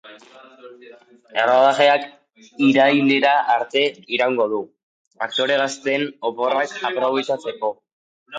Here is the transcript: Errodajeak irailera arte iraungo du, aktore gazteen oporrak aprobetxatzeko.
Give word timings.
Errodajeak 1.41 2.07
irailera 2.69 3.33
arte 3.57 3.83
iraungo 4.17 4.49
du, 4.55 4.63
aktore 5.29 5.59
gazteen 5.65 6.09
oporrak 6.33 6.75
aprobetxatzeko. 6.91 7.73